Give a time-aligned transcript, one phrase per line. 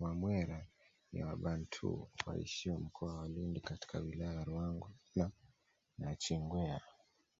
[0.00, 0.58] Wamwera
[1.12, 5.30] ni wabantu waishio mkoa wa Lindi katika wilaya ya Ruangwa na
[5.98, 6.80] nachingwea